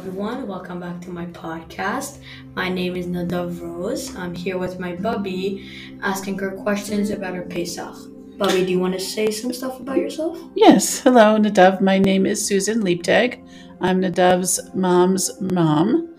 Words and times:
everyone. 0.00 0.46
Welcome 0.46 0.80
back 0.80 0.98
to 1.02 1.10
my 1.10 1.26
podcast. 1.26 2.20
My 2.54 2.70
name 2.70 2.96
is 2.96 3.06
Nadav 3.06 3.60
Rose. 3.60 4.16
I'm 4.16 4.34
here 4.34 4.56
with 4.56 4.80
my 4.80 4.96
Bubby, 4.96 5.98
asking 6.02 6.38
her 6.38 6.52
questions 6.52 7.10
about 7.10 7.34
her 7.34 7.42
Pesach. 7.42 7.94
Bubby, 8.38 8.64
do 8.64 8.72
you 8.72 8.78
want 8.78 8.94
to 8.94 8.98
say 8.98 9.30
some 9.30 9.52
stuff 9.52 9.78
about 9.78 9.98
yourself? 9.98 10.38
Yes. 10.54 11.00
Hello, 11.00 11.36
Nadav. 11.38 11.82
My 11.82 11.98
name 11.98 12.24
is 12.24 12.42
Susan 12.42 12.82
Leaptag. 12.82 13.46
I'm 13.82 14.00
Nadav's 14.00 14.58
mom's 14.74 15.38
mom, 15.38 16.16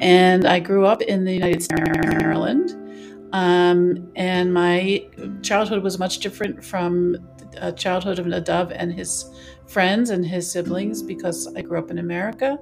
and 0.00 0.46
I 0.46 0.60
grew 0.60 0.86
up 0.86 1.02
in 1.02 1.24
the 1.24 1.32
United 1.32 1.64
States, 1.64 1.80
Maryland. 1.80 2.85
Um, 3.32 4.10
and 4.16 4.52
my 4.52 5.06
childhood 5.42 5.82
was 5.82 5.98
much 5.98 6.20
different 6.20 6.64
from 6.64 7.16
a 7.56 7.72
childhood 7.72 8.18
of 8.18 8.26
Nadav 8.26 8.72
and 8.74 8.92
his 8.92 9.30
friends 9.66 10.10
and 10.10 10.24
his 10.24 10.50
siblings 10.50 11.02
because 11.02 11.52
I 11.54 11.62
grew 11.62 11.78
up 11.78 11.90
in 11.90 11.98
America 11.98 12.58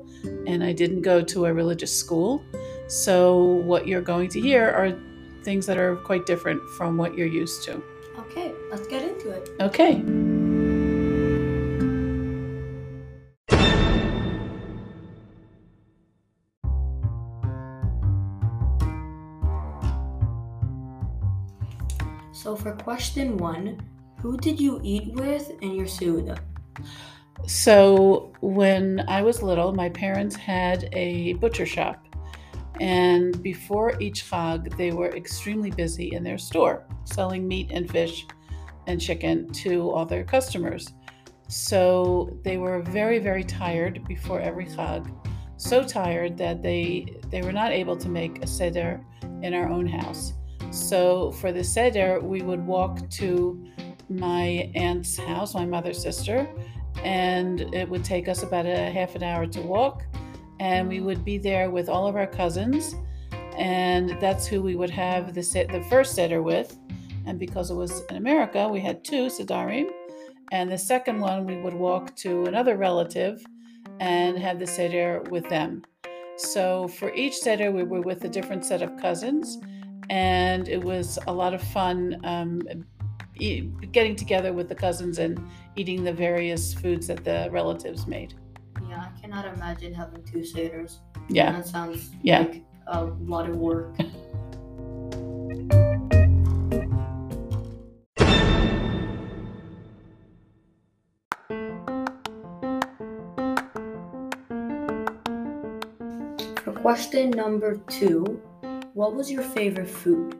and 0.47 0.63
I 0.63 0.73
didn't 0.73 1.03
go 1.03 1.21
to 1.23 1.47
a 1.47 1.53
religious 1.53 1.95
school. 1.95 2.43
So, 2.89 3.43
what 3.43 3.87
you're 3.87 4.03
going 4.03 4.29
to 4.31 4.41
hear 4.41 4.71
are 4.71 4.97
things 5.43 5.67
that 5.67 5.79
are 5.79 5.97
quite 5.97 6.27
different 6.27 6.63
from 6.77 6.97
what 6.97 7.17
you're 7.17 7.27
used 7.27 7.65
to. 7.65 7.83
Okay, 8.19 8.53
let's 8.71 8.87
get 8.87 9.03
into 9.03 9.31
it. 9.31 9.51
Okay. 9.61 10.03
So, 22.45 22.55
for 22.55 22.73
question 22.73 23.39
one, 23.39 23.81
who 24.21 24.37
did 24.37 24.61
you 24.61 24.79
eat 24.85 25.15
with 25.15 25.51
in 25.63 25.75
your 25.75 25.87
Suda? 25.87 26.37
So, 27.47 28.35
when 28.43 29.03
I 29.09 29.23
was 29.23 29.43
little, 29.43 29.73
my 29.73 29.89
parents 29.89 30.37
had 30.37 30.91
a 30.93 31.33
butcher 31.41 31.65
shop. 31.65 32.05
And 32.83 33.43
before 33.43 33.99
each 33.99 34.31
Chag, 34.31 34.77
they 34.77 34.91
were 34.91 35.09
extremely 35.17 35.71
busy 35.71 36.13
in 36.13 36.23
their 36.23 36.37
store, 36.37 36.87
selling 37.05 37.49
meat 37.49 37.71
and 37.71 37.91
fish 37.91 38.27
and 38.87 39.01
chicken 39.01 39.51
to 39.65 39.91
all 39.91 40.05
their 40.05 40.23
customers. 40.23 40.93
So 41.49 42.39
they 42.45 42.59
were 42.59 42.83
very, 42.83 43.21
very 43.21 43.45
tired 43.45 44.07
before 44.07 44.41
every 44.41 44.67
Chag. 44.67 45.11
So 45.57 45.83
tired 45.83 46.37
that 46.37 46.63
they 46.63 47.07
they 47.31 47.41
were 47.41 47.53
not 47.53 47.73
able 47.73 47.97
to 47.97 48.11
make 48.11 48.45
a 48.45 48.47
seder 48.47 49.01
in 49.41 49.55
our 49.55 49.71
own 49.71 49.87
house. 49.87 50.35
So 50.75 51.31
for 51.31 51.53
the 51.53 51.63
seder, 51.63 52.19
we 52.19 52.43
would 52.43 52.67
walk 52.67 53.09
to 53.11 53.65
my 54.09 54.73
aunt's 54.75 55.17
house, 55.17 55.55
my 55.55 55.65
mother's 55.65 56.03
sister, 56.03 56.49
and 57.05 57.61
it 57.73 57.89
would 57.89 58.05
take 58.05 58.29
us 58.29 58.43
about 58.43 58.67
a 58.67 58.91
half 58.91 59.15
an 59.15 59.23
hour 59.23 59.47
to 59.47 59.63
walk. 59.63 60.03
And 60.59 60.89
we 60.89 61.01
would 61.01 61.25
be 61.25 61.39
there 61.39 61.71
with 61.71 61.89
all 61.89 62.09
of 62.09 62.17
our 62.17 62.27
cousins, 62.27 62.97
and 63.57 64.19
that's 64.21 64.49
who 64.49 64.63
we 64.63 64.75
would 64.75 64.91
have 64.91 65.33
the 65.33 65.43
the 65.71 65.85
first 65.89 66.17
seder 66.17 66.43
with. 66.43 66.77
And 67.25 67.39
because 67.39 67.71
it 67.71 67.75
was 67.75 68.03
in 68.11 68.17
America, 68.17 68.69
we 68.69 68.81
had 68.81 69.05
two 69.05 69.27
sedarim, 69.27 69.87
and 70.51 70.73
the 70.73 70.79
second 70.79 71.21
one 71.21 71.47
we 71.47 71.57
would 71.57 71.75
walk 71.75 72.17
to 72.17 72.47
another 72.47 72.77
relative 72.77 73.45
and 74.01 74.37
have 74.37 74.59
the 74.59 74.67
seder 74.67 75.23
with 75.31 75.49
them. 75.49 75.85
So 76.37 76.89
for 76.89 77.15
each 77.15 77.37
seder, 77.37 77.71
we 77.71 77.85
were 77.85 78.01
with 78.01 78.25
a 78.25 78.29
different 78.29 78.65
set 78.65 78.83
of 78.83 78.97
cousins, 79.01 79.59
and 80.11 80.69
it 80.69 80.83
was 80.83 81.19
a 81.27 81.33
lot 81.33 81.55
of 81.55 81.63
fun 81.63 82.21
um, 82.25 82.63
getting 83.93 84.17
together 84.17 84.53
with 84.53 84.69
the 84.69 84.75
cousins 84.75 85.19
and 85.19 85.41
eating 85.77 86.05
the 86.05 86.13
various 86.13 86.73
foods 86.75 87.07
that 87.09 87.25
the 87.25 87.49
relatives 87.51 88.07
made. 88.07 88.35
Yeah, 88.89 89.07
I 89.15 89.21
cannot 89.21 89.47
imagine 89.47 89.93
having 89.95 90.23
two 90.25 90.41
seders. 90.41 90.99
Yeah. 91.29 91.53
That 91.53 91.67
sounds 91.67 92.11
Yeah. 92.23 92.41
like 92.41 92.63
a 92.87 93.05
lot 93.05 93.49
of 93.49 93.57
work. 93.57 93.97
For 106.63 106.73
question 106.73 107.31
number 107.31 107.77
two, 107.89 108.41
what 108.95 109.15
was 109.15 109.31
your 109.31 109.43
favorite 109.43 109.89
food? 109.89 110.39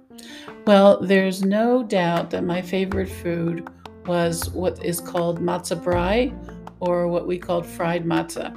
Well, 0.65 1.01
there's 1.01 1.43
no 1.45 1.83
doubt 1.83 2.31
that 2.31 2.45
my 2.45 2.63
favorite 2.63 3.09
food 3.09 3.69
was 4.07 4.49
what 4.51 4.83
is 4.85 5.01
called 5.01 5.41
matzah 5.41 5.83
brei, 5.83 6.33
or 6.79 7.09
what 7.09 7.27
we 7.27 7.37
called 7.37 7.67
fried 7.67 8.05
matzah. 8.05 8.57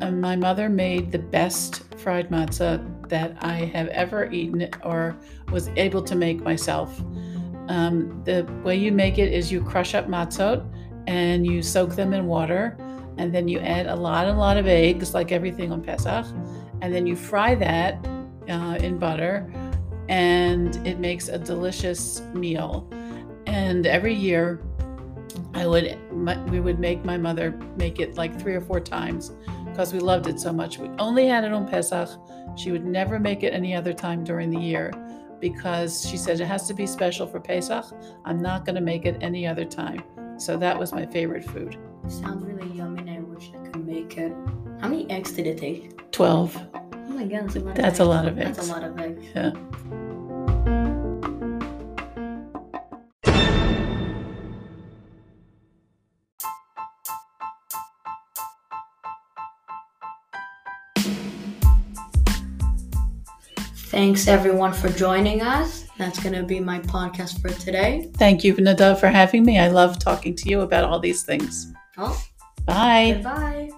And 0.00 0.20
my 0.20 0.36
mother 0.36 0.68
made 0.68 1.10
the 1.10 1.18
best 1.18 1.82
fried 1.98 2.30
matzah 2.30 3.08
that 3.08 3.36
I 3.40 3.64
have 3.74 3.88
ever 3.88 4.30
eaten 4.30 4.68
or 4.84 5.16
was 5.50 5.68
able 5.76 6.02
to 6.04 6.14
make 6.14 6.40
myself. 6.40 7.00
Um, 7.68 8.22
the 8.24 8.48
way 8.62 8.76
you 8.76 8.92
make 8.92 9.18
it 9.18 9.32
is 9.32 9.50
you 9.50 9.62
crush 9.62 9.94
up 9.94 10.06
matzot 10.06 10.64
and 11.08 11.44
you 11.44 11.62
soak 11.62 11.96
them 11.96 12.14
in 12.14 12.26
water, 12.26 12.76
and 13.18 13.34
then 13.34 13.48
you 13.48 13.58
add 13.58 13.86
a 13.86 13.96
lot, 13.96 14.28
a 14.28 14.32
lot 14.32 14.56
of 14.56 14.68
eggs, 14.68 15.14
like 15.14 15.32
everything 15.32 15.72
on 15.72 15.82
Pesach, 15.82 16.26
and 16.80 16.94
then 16.94 17.06
you 17.06 17.16
fry 17.16 17.56
that 17.56 17.98
uh, 18.50 18.76
in 18.76 18.98
butter, 18.98 19.52
and 20.08 20.76
it 20.86 20.98
makes 20.98 21.28
a 21.28 21.38
delicious 21.38 22.20
meal. 22.34 22.88
And 23.46 23.86
every 23.86 24.14
year, 24.14 24.60
I 25.54 25.66
would 25.66 25.98
my, 26.12 26.36
we 26.44 26.60
would 26.60 26.78
make 26.78 27.04
my 27.04 27.16
mother 27.16 27.52
make 27.76 28.00
it 28.00 28.16
like 28.16 28.38
three 28.40 28.54
or 28.54 28.60
four 28.60 28.80
times 28.80 29.32
because 29.66 29.92
we 29.92 30.00
loved 30.00 30.26
it 30.26 30.40
so 30.40 30.52
much. 30.52 30.78
We 30.78 30.88
only 30.98 31.26
had 31.26 31.44
it 31.44 31.52
on 31.52 31.66
Pesach. 31.66 32.08
She 32.56 32.72
would 32.72 32.84
never 32.84 33.18
make 33.18 33.42
it 33.42 33.54
any 33.54 33.74
other 33.74 33.92
time 33.92 34.24
during 34.24 34.50
the 34.50 34.58
year 34.58 34.92
because 35.40 36.06
she 36.08 36.16
said 36.16 36.40
it 36.40 36.46
has 36.46 36.66
to 36.68 36.74
be 36.74 36.86
special 36.86 37.26
for 37.26 37.40
Pesach. 37.40 37.84
I'm 38.24 38.42
not 38.42 38.64
going 38.64 38.74
to 38.74 38.80
make 38.80 39.06
it 39.06 39.16
any 39.20 39.46
other 39.46 39.64
time. 39.64 40.02
So 40.38 40.56
that 40.56 40.78
was 40.78 40.92
my 40.92 41.06
favorite 41.06 41.44
food. 41.44 41.78
Sounds 42.08 42.44
really 42.44 42.70
yummy 42.72 43.00
and 43.00 43.10
I 43.10 43.20
wish 43.20 43.52
I 43.54 43.68
could 43.68 43.86
make 43.86 44.18
it. 44.18 44.32
How 44.80 44.88
many 44.88 45.08
eggs 45.10 45.32
did 45.32 45.46
it 45.46 45.58
take? 45.58 46.10
12. 46.12 46.79
My 47.20 47.26
god, 47.26 47.50
that's 47.50 47.56
a 47.56 47.60
lot 47.60 47.74
That's 47.76 47.98
of 48.00 48.08
a 48.08 48.08
eggs. 48.08 48.08
lot 48.08 48.26
of 48.26 48.36
That's 48.36 48.68
a 48.68 48.72
lot 48.72 48.82
of 48.82 48.98
eggs. 48.98 49.26
Yeah. 49.34 50.60
Thanks 63.90 64.28
everyone 64.28 64.72
for 64.72 64.88
joining 64.88 65.42
us. 65.42 65.84
That's 65.98 66.18
going 66.22 66.34
to 66.34 66.42
be 66.44 66.60
my 66.60 66.78
podcast 66.80 67.40
for 67.42 67.48
today. 67.50 68.10
Thank 68.16 68.44
you, 68.44 68.54
Nadav, 68.54 68.98
for 68.98 69.08
having 69.08 69.44
me. 69.44 69.58
I 69.58 69.68
love 69.68 69.98
talking 69.98 70.34
to 70.36 70.48
you 70.48 70.60
about 70.60 70.84
all 70.84 71.00
these 71.00 71.22
things. 71.22 71.72
Oh, 71.98 72.18
Bye. 72.64 73.12
goodbye. 73.14 73.70